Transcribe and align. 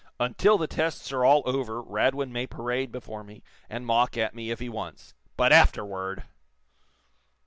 Until 0.19 0.57
the 0.57 0.65
tests 0.65 1.11
are 1.11 1.23
all 1.23 1.43
over 1.45 1.79
Radwin 1.79 2.31
may 2.31 2.47
parade 2.47 2.91
before 2.91 3.23
me, 3.23 3.43
and 3.69 3.85
mock 3.85 4.17
at 4.17 4.33
me, 4.33 4.49
if 4.49 4.57
he 4.59 4.67
wants. 4.67 5.13
But 5.37 5.53
afterward 5.53 6.23